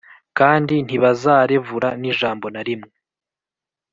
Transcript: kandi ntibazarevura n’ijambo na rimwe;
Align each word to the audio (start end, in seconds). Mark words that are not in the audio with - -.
kandi 0.37 0.75
ntibazarevura 0.85 1.89
n’ijambo 2.01 2.45
na 2.53 2.61
rimwe; 2.67 2.91